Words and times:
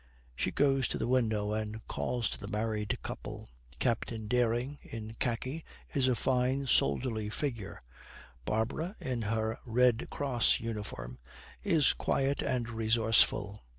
She 0.35 0.49
goes 0.49 0.87
to 0.87 0.97
the 0.97 1.07
window 1.07 1.53
and 1.53 1.85
calls 1.87 2.27
to 2.31 2.39
the 2.39 2.47
married 2.47 2.97
couple. 3.03 3.49
Captain 3.77 4.27
Dering, 4.27 4.79
in 4.81 5.13
khaki, 5.19 5.63
is 5.93 6.07
a 6.07 6.15
fine 6.15 6.65
soldierly 6.65 7.29
figure. 7.29 7.83
Barbara, 8.43 8.95
in 8.99 9.21
her 9.21 9.59
Red 9.63 10.09
Gross 10.09 10.59
uniform, 10.59 11.19
is 11.63 11.93
quiet 11.93 12.41
and 12.41 12.67
resourceful. 12.71 13.63